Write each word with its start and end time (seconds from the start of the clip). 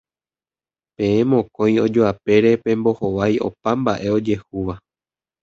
Peẽ 0.95 1.19
mokõi 1.29 1.73
ojoapére 1.85 2.51
pembohovái 2.63 3.33
opa 3.47 3.69
mba'e 3.79 4.07
ojehúva 4.17 4.73